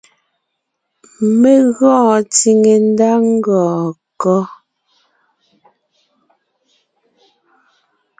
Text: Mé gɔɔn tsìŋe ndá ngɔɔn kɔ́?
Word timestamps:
Mé 1.39 1.51
gɔɔn 1.75 2.19
tsìŋe 2.33 2.73
ndá 2.89 3.09
ngɔɔn 3.33 3.83
kɔ́? 4.21 4.41